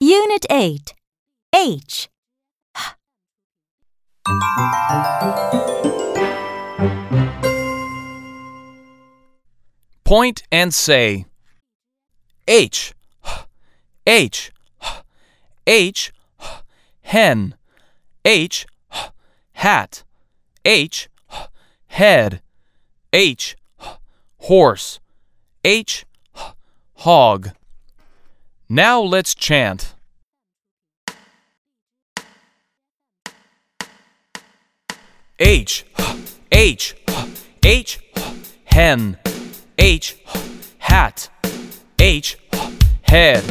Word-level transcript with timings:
Unit 0.00 0.46
8 0.50 0.94
H. 1.54 2.08
Point 10.04 10.42
and 10.50 10.74
say. 10.74 11.26
H. 12.48 12.94
H. 14.06 14.50
H. 15.68 16.12
Hen. 17.02 17.54
H. 18.24 18.66
Hat. 19.52 20.02
H. 20.64 21.08
Head. 21.86 22.42
H. 23.12 23.56
Horse. 24.38 24.98
H 25.64 26.05
hog. 26.96 27.50
Now 28.68 29.00
let's 29.00 29.34
chant. 29.34 29.94
H, 35.38 35.84
H, 36.50 36.96
H, 37.62 38.00
hen, 38.64 39.18
H, 39.78 40.16
hat, 40.78 41.28
H, 42.00 42.38
head, 43.02 43.44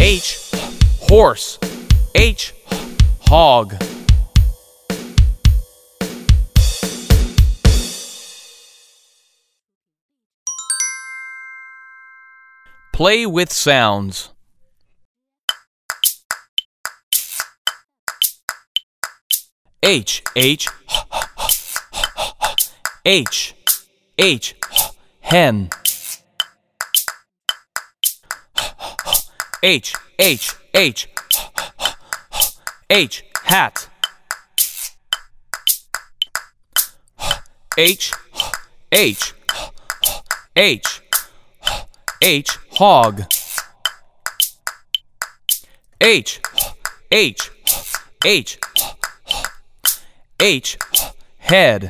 H, 0.00 0.50
horse, 1.00 1.58
H, 2.14 2.54
hog. 3.20 3.97
Play 12.98 13.26
with 13.26 13.52
sounds. 13.52 14.30
H 19.84 20.20
H 20.34 20.66
H 23.04 23.54
H 24.18 24.56
hen 25.20 25.70
H 29.62 29.94
H 30.18 30.54
H 30.74 31.08
H 32.90 33.24
hat 33.44 33.88
H 37.76 38.12
H 38.90 39.34
H 40.56 41.00
H 42.20 42.58
hog. 42.78 43.24
H. 46.00 46.40
H. 47.10 47.50
H. 48.24 48.58
H. 50.38 50.78
Head 51.38 51.88